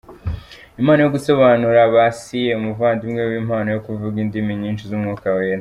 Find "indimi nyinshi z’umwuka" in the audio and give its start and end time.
4.23-5.27